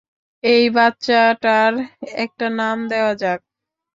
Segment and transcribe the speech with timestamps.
[0.43, 1.73] এই বাচ্চাটার
[2.17, 3.39] একটা নাম দেওয়া যাক।